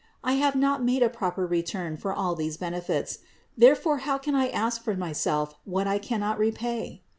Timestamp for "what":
5.63-5.85